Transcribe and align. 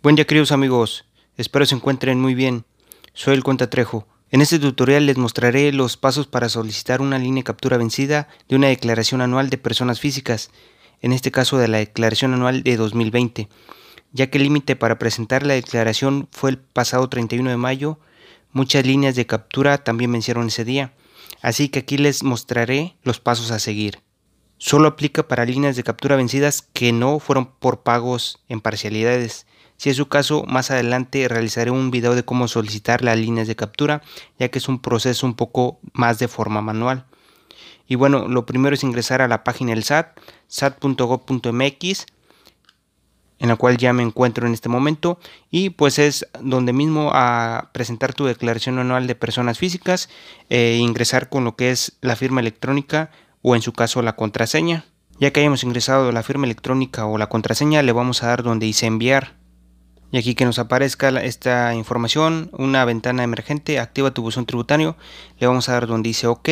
Buen 0.00 0.14
día 0.14 0.28
queridos 0.28 0.52
amigos, 0.52 1.06
espero 1.36 1.66
se 1.66 1.74
encuentren 1.74 2.20
muy 2.20 2.36
bien. 2.36 2.64
Soy 3.14 3.34
el 3.34 3.42
Cuenta 3.42 3.68
Trejo. 3.68 4.06
En 4.30 4.40
este 4.40 4.60
tutorial 4.60 5.06
les 5.06 5.16
mostraré 5.16 5.72
los 5.72 5.96
pasos 5.96 6.28
para 6.28 6.48
solicitar 6.48 7.00
una 7.00 7.18
línea 7.18 7.40
de 7.40 7.44
captura 7.44 7.78
vencida 7.78 8.28
de 8.48 8.54
una 8.54 8.68
declaración 8.68 9.22
anual 9.22 9.50
de 9.50 9.58
personas 9.58 9.98
físicas, 9.98 10.52
en 11.02 11.12
este 11.12 11.32
caso 11.32 11.58
de 11.58 11.66
la 11.66 11.78
declaración 11.78 12.32
anual 12.32 12.62
de 12.62 12.76
2020, 12.76 13.48
ya 14.12 14.30
que 14.30 14.38
el 14.38 14.44
límite 14.44 14.76
para 14.76 15.00
presentar 15.00 15.44
la 15.44 15.54
declaración 15.54 16.28
fue 16.30 16.50
el 16.50 16.58
pasado 16.58 17.08
31 17.08 17.50
de 17.50 17.56
mayo, 17.56 17.98
muchas 18.52 18.86
líneas 18.86 19.16
de 19.16 19.26
captura 19.26 19.82
también 19.82 20.12
vencieron 20.12 20.46
ese 20.46 20.64
día, 20.64 20.94
así 21.42 21.70
que 21.70 21.80
aquí 21.80 21.98
les 21.98 22.22
mostraré 22.22 22.94
los 23.02 23.18
pasos 23.18 23.50
a 23.50 23.58
seguir. 23.58 23.98
Solo 24.58 24.86
aplica 24.86 25.26
para 25.26 25.44
líneas 25.44 25.74
de 25.74 25.82
captura 25.82 26.14
vencidas 26.14 26.62
que 26.62 26.92
no 26.92 27.18
fueron 27.18 27.46
por 27.46 27.82
pagos 27.82 28.44
en 28.48 28.60
parcialidades, 28.60 29.44
si 29.78 29.90
es 29.90 29.96
su 29.96 30.08
caso, 30.08 30.44
más 30.48 30.72
adelante 30.72 31.28
realizaré 31.28 31.70
un 31.70 31.92
video 31.92 32.16
de 32.16 32.24
cómo 32.24 32.48
solicitar 32.48 33.04
las 33.04 33.16
líneas 33.16 33.46
de 33.46 33.54
captura, 33.54 34.02
ya 34.36 34.48
que 34.48 34.58
es 34.58 34.68
un 34.68 34.80
proceso 34.80 35.24
un 35.24 35.34
poco 35.34 35.78
más 35.92 36.18
de 36.18 36.26
forma 36.26 36.60
manual. 36.60 37.06
Y 37.86 37.94
bueno, 37.94 38.26
lo 38.26 38.44
primero 38.44 38.74
es 38.74 38.82
ingresar 38.82 39.22
a 39.22 39.28
la 39.28 39.44
página 39.44 39.70
del 39.70 39.84
SAT, 39.84 40.18
sat.gov.mx, 40.48 42.06
en 43.38 43.48
la 43.48 43.54
cual 43.54 43.78
ya 43.78 43.92
me 43.92 44.02
encuentro 44.02 44.48
en 44.48 44.52
este 44.52 44.68
momento 44.68 45.20
y 45.48 45.70
pues 45.70 46.00
es 46.00 46.26
donde 46.42 46.72
mismo 46.72 47.12
a 47.14 47.70
presentar 47.72 48.14
tu 48.14 48.24
declaración 48.24 48.80
anual 48.80 49.06
de 49.06 49.14
personas 49.14 49.58
físicas 49.58 50.08
e 50.50 50.78
ingresar 50.80 51.28
con 51.28 51.44
lo 51.44 51.54
que 51.54 51.70
es 51.70 51.96
la 52.00 52.16
firma 52.16 52.40
electrónica 52.40 53.12
o 53.42 53.54
en 53.54 53.62
su 53.62 53.72
caso 53.72 54.02
la 54.02 54.16
contraseña. 54.16 54.86
Ya 55.20 55.32
que 55.32 55.38
hayamos 55.38 55.62
ingresado 55.62 56.10
la 56.10 56.24
firma 56.24 56.46
electrónica 56.46 57.06
o 57.06 57.16
la 57.16 57.28
contraseña 57.28 57.82
le 57.82 57.92
vamos 57.92 58.24
a 58.24 58.26
dar 58.26 58.42
donde 58.42 58.66
dice 58.66 58.86
enviar 58.86 59.37
y 60.10 60.18
aquí 60.18 60.34
que 60.34 60.44
nos 60.44 60.58
aparezca 60.58 61.08
esta 61.22 61.74
información, 61.74 62.50
una 62.52 62.84
ventana 62.84 63.24
emergente, 63.24 63.78
activa 63.78 64.12
tu 64.12 64.22
buzón 64.22 64.46
tributario, 64.46 64.96
le 65.38 65.46
vamos 65.46 65.68
a 65.68 65.72
dar 65.72 65.86
donde 65.86 66.08
dice 66.08 66.26
OK 66.26 66.48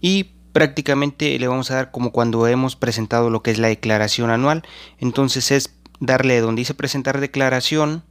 y 0.00 0.24
prácticamente 0.52 1.38
le 1.38 1.48
vamos 1.48 1.70
a 1.70 1.76
dar 1.76 1.90
como 1.90 2.12
cuando 2.12 2.46
hemos 2.46 2.76
presentado 2.76 3.30
lo 3.30 3.42
que 3.42 3.50
es 3.50 3.58
la 3.58 3.68
declaración 3.68 4.30
anual. 4.30 4.62
Entonces 4.98 5.50
es 5.50 5.74
darle 6.00 6.40
donde 6.40 6.60
dice 6.60 6.74
presentar 6.74 7.20
declaración 7.20 8.04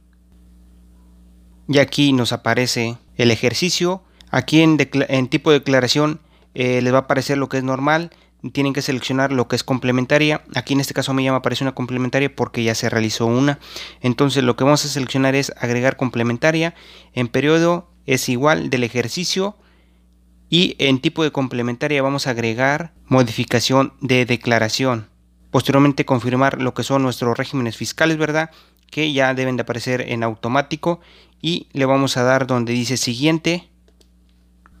y 1.68 1.78
aquí 1.78 2.12
nos 2.12 2.32
aparece 2.32 2.98
el 3.16 3.30
ejercicio. 3.30 4.02
Aquí 4.30 4.62
en, 4.62 4.78
en 5.08 5.28
tipo 5.28 5.50
de 5.50 5.60
declaración 5.60 6.20
eh, 6.54 6.82
les 6.82 6.92
va 6.92 6.98
a 6.98 7.02
aparecer 7.02 7.38
lo 7.38 7.48
que 7.48 7.58
es 7.58 7.64
normal 7.64 8.10
tienen 8.50 8.72
que 8.72 8.82
seleccionar 8.82 9.30
lo 9.30 9.46
que 9.46 9.56
es 9.56 9.62
complementaria. 9.62 10.42
Aquí 10.54 10.74
en 10.74 10.80
este 10.80 10.94
caso 10.94 11.12
a 11.12 11.14
mí 11.14 11.24
ya 11.24 11.30
me 11.30 11.38
aparece 11.38 11.62
una 11.62 11.74
complementaria 11.74 12.34
porque 12.34 12.64
ya 12.64 12.74
se 12.74 12.90
realizó 12.90 13.26
una. 13.26 13.60
Entonces 14.00 14.42
lo 14.42 14.56
que 14.56 14.64
vamos 14.64 14.84
a 14.84 14.88
seleccionar 14.88 15.34
es 15.34 15.52
agregar 15.60 15.96
complementaria. 15.96 16.74
En 17.12 17.28
periodo 17.28 17.88
es 18.06 18.28
igual 18.28 18.70
del 18.70 18.84
ejercicio. 18.84 19.56
Y 20.48 20.76
en 20.78 21.00
tipo 21.00 21.22
de 21.22 21.30
complementaria 21.30 22.02
vamos 22.02 22.26
a 22.26 22.30
agregar 22.30 22.92
modificación 23.06 23.94
de 24.00 24.26
declaración. 24.26 25.08
Posteriormente 25.50 26.04
confirmar 26.04 26.60
lo 26.60 26.74
que 26.74 26.82
son 26.82 27.02
nuestros 27.02 27.38
regímenes 27.38 27.76
fiscales, 27.76 28.18
¿verdad? 28.18 28.50
Que 28.90 29.12
ya 29.12 29.32
deben 29.34 29.56
de 29.56 29.62
aparecer 29.62 30.02
en 30.02 30.22
automático. 30.22 31.00
Y 31.40 31.68
le 31.72 31.86
vamos 31.86 32.16
a 32.16 32.22
dar 32.22 32.46
donde 32.46 32.72
dice 32.72 32.96
siguiente 32.96 33.70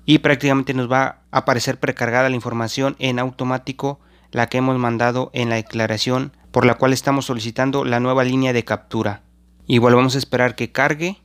y 0.04 0.18
prácticamente 0.18 0.74
nos 0.74 0.90
va 0.90 1.21
aparecer 1.32 1.80
precargada 1.80 2.28
la 2.28 2.36
información 2.36 2.94
en 3.00 3.18
automático 3.18 3.98
la 4.30 4.46
que 4.46 4.58
hemos 4.58 4.78
mandado 4.78 5.30
en 5.34 5.50
la 5.50 5.56
declaración 5.56 6.32
por 6.52 6.64
la 6.64 6.74
cual 6.74 6.92
estamos 6.92 7.26
solicitando 7.26 7.84
la 7.84 7.98
nueva 7.98 8.24
línea 8.24 8.52
de 8.52 8.64
captura. 8.64 9.22
Igual 9.66 9.94
vamos 9.94 10.14
a 10.14 10.18
esperar 10.18 10.54
que 10.54 10.70
cargue. 10.70 11.20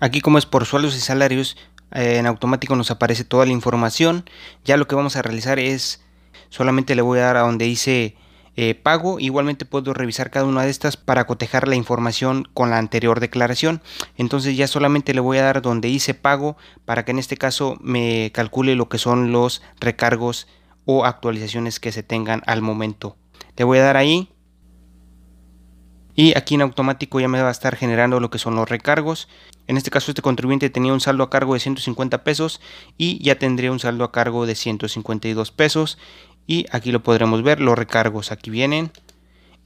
Aquí 0.00 0.20
como 0.20 0.38
es 0.38 0.46
por 0.46 0.64
sueldos 0.64 0.96
y 0.96 1.00
salarios, 1.00 1.56
eh, 1.92 2.18
en 2.18 2.26
automático 2.26 2.76
nos 2.76 2.90
aparece 2.90 3.24
toda 3.24 3.46
la 3.46 3.52
información. 3.52 4.28
Ya 4.64 4.76
lo 4.76 4.86
que 4.86 4.94
vamos 4.94 5.16
a 5.16 5.22
realizar 5.22 5.58
es 5.58 6.02
solamente 6.48 6.94
le 6.94 7.02
voy 7.02 7.18
a 7.18 7.24
dar 7.24 7.36
a 7.36 7.40
donde 7.40 7.64
dice 7.64 8.16
eh, 8.56 8.74
pago. 8.74 9.18
Igualmente 9.18 9.64
puedo 9.64 9.94
revisar 9.94 10.30
cada 10.30 10.46
una 10.46 10.62
de 10.62 10.70
estas 10.70 10.96
para 10.96 11.26
cotejar 11.26 11.66
la 11.66 11.74
información 11.74 12.48
con 12.54 12.70
la 12.70 12.78
anterior 12.78 13.20
declaración. 13.20 13.82
Entonces 14.16 14.56
ya 14.56 14.68
solamente 14.68 15.14
le 15.14 15.20
voy 15.20 15.38
a 15.38 15.44
dar 15.44 15.62
donde 15.62 15.88
dice 15.88 16.14
pago 16.14 16.56
para 16.84 17.04
que 17.04 17.10
en 17.10 17.18
este 17.18 17.36
caso 17.36 17.76
me 17.80 18.30
calcule 18.32 18.76
lo 18.76 18.88
que 18.88 18.98
son 18.98 19.32
los 19.32 19.62
recargos 19.80 20.46
o 20.84 21.04
actualizaciones 21.04 21.80
que 21.80 21.92
se 21.92 22.02
tengan 22.02 22.42
al 22.46 22.62
momento. 22.62 23.16
Le 23.56 23.64
voy 23.64 23.78
a 23.78 23.84
dar 23.84 23.96
ahí. 23.96 24.30
Y 26.16 26.36
aquí 26.36 26.54
en 26.54 26.62
automático 26.62 27.18
ya 27.18 27.26
me 27.26 27.42
va 27.42 27.48
a 27.48 27.52
estar 27.52 27.74
generando 27.74 28.20
lo 28.20 28.30
que 28.30 28.38
son 28.38 28.54
los 28.54 28.68
recargos. 28.68 29.28
En 29.66 29.76
este 29.76 29.90
caso 29.90 30.12
este 30.12 30.22
contribuyente 30.22 30.70
tenía 30.70 30.92
un 30.92 31.00
saldo 31.00 31.24
a 31.24 31.30
cargo 31.30 31.54
de 31.54 31.60
150 31.60 32.22
pesos 32.22 32.60
y 32.96 33.20
ya 33.24 33.36
tendría 33.36 33.72
un 33.72 33.80
saldo 33.80 34.04
a 34.04 34.12
cargo 34.12 34.46
de 34.46 34.54
152 34.54 35.50
pesos 35.50 35.98
y 36.46 36.66
aquí 36.70 36.92
lo 36.92 37.02
podremos 37.02 37.42
ver 37.42 37.60
los 37.60 37.78
recargos 37.78 38.32
aquí 38.32 38.50
vienen. 38.50 38.90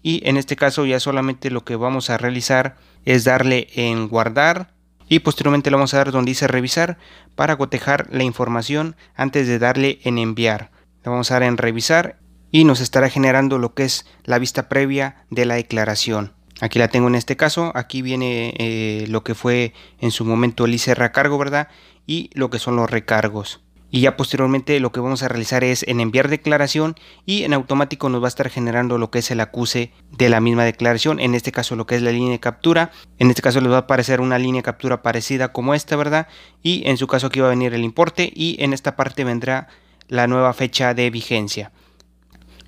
Y 0.02 0.26
en 0.28 0.36
este 0.36 0.56
caso 0.56 0.86
ya 0.86 1.00
solamente 1.00 1.50
lo 1.50 1.64
que 1.64 1.76
vamos 1.76 2.10
a 2.10 2.18
realizar 2.18 2.76
es 3.04 3.24
darle 3.24 3.68
en 3.74 4.08
guardar 4.08 4.72
y 5.08 5.20
posteriormente 5.20 5.70
le 5.70 5.76
vamos 5.76 5.94
a 5.94 5.98
dar 5.98 6.12
donde 6.12 6.30
dice 6.30 6.46
revisar 6.46 6.98
para 7.34 7.56
cotejar 7.56 8.06
la 8.10 8.24
información 8.24 8.96
antes 9.14 9.46
de 9.48 9.58
darle 9.58 9.98
en 10.04 10.18
enviar. 10.18 10.70
Le 11.04 11.10
vamos 11.10 11.30
a 11.30 11.34
dar 11.34 11.44
en 11.44 11.56
revisar 11.56 12.18
y 12.50 12.64
nos 12.64 12.80
estará 12.80 13.08
generando 13.08 13.58
lo 13.58 13.74
que 13.74 13.84
es 13.84 14.06
la 14.24 14.38
vista 14.38 14.68
previa 14.68 15.24
de 15.30 15.46
la 15.46 15.54
declaración. 15.54 16.34
Aquí 16.60 16.78
la 16.78 16.88
tengo 16.88 17.08
en 17.08 17.14
este 17.14 17.36
caso 17.36 17.72
aquí 17.74 18.02
viene 18.02 18.54
eh, 18.58 19.06
lo 19.08 19.22
que 19.22 19.34
fue 19.34 19.74
en 20.00 20.10
su 20.10 20.24
momento 20.24 20.64
el 20.64 20.74
ICR 20.74 21.12
cargo 21.12 21.38
verdad 21.38 21.68
y 22.06 22.30
lo 22.34 22.50
que 22.50 22.58
son 22.58 22.76
los 22.76 22.90
recargos 22.90 23.60
y 23.90 24.00
ya 24.02 24.16
posteriormente 24.16 24.78
lo 24.80 24.92
que 24.92 25.00
vamos 25.00 25.22
a 25.22 25.28
realizar 25.28 25.64
es 25.64 25.82
en 25.88 26.00
enviar 26.00 26.28
declaración 26.28 26.94
y 27.24 27.44
en 27.44 27.54
automático 27.54 28.08
nos 28.08 28.22
va 28.22 28.26
a 28.26 28.28
estar 28.28 28.50
generando 28.50 28.98
lo 28.98 29.10
que 29.10 29.20
es 29.20 29.30
el 29.30 29.40
acuse 29.40 29.92
de 30.10 30.28
la 30.28 30.40
misma 30.40 30.64
declaración, 30.64 31.20
en 31.20 31.34
este 31.34 31.52
caso 31.52 31.76
lo 31.76 31.86
que 31.86 31.96
es 31.96 32.02
la 32.02 32.12
línea 32.12 32.32
de 32.32 32.40
captura, 32.40 32.90
en 33.18 33.30
este 33.30 33.42
caso 33.42 33.60
les 33.60 33.72
va 33.72 33.76
a 33.76 33.80
aparecer 33.80 34.20
una 34.20 34.38
línea 34.38 34.60
de 34.60 34.64
captura 34.64 35.02
parecida 35.02 35.52
como 35.52 35.74
esta, 35.74 35.96
¿verdad? 35.96 36.28
Y 36.62 36.82
en 36.86 36.96
su 36.96 37.06
caso 37.06 37.28
aquí 37.28 37.40
va 37.40 37.46
a 37.46 37.50
venir 37.50 37.74
el 37.74 37.84
importe 37.84 38.30
y 38.34 38.56
en 38.62 38.72
esta 38.72 38.96
parte 38.96 39.24
vendrá 39.24 39.68
la 40.08 40.26
nueva 40.26 40.52
fecha 40.52 40.94
de 40.94 41.10
vigencia. 41.10 41.72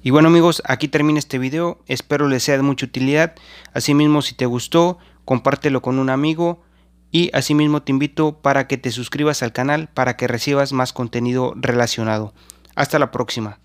Y 0.03 0.11
bueno 0.11 0.29
amigos, 0.29 0.63
aquí 0.65 0.89
termina 0.89 1.19
este 1.19 1.39
video, 1.39 1.79
espero 1.87 2.27
les 2.27 2.43
sea 2.43 2.57
de 2.57 2.63
mucha 2.63 2.87
utilidad, 2.87 3.35
asimismo 3.75 4.23
si 4.23 4.35
te 4.35 4.47
gustó, 4.47 4.97
compártelo 5.27 5.83
con 5.83 5.99
un 5.99 6.09
amigo, 6.09 6.63
y 7.11 7.31
asimismo 7.33 7.83
te 7.83 7.93
invito 7.93 8.41
para 8.41 8.67
que 8.67 8.79
te 8.79 8.91
suscribas 8.91 9.43
al 9.43 9.53
canal 9.53 9.89
para 9.93 10.17
que 10.17 10.29
recibas 10.29 10.73
más 10.73 10.93
contenido 10.93 11.55
relacionado. 11.57 12.35
Hasta 12.75 12.99
la 12.99 13.11
próxima. 13.11 13.59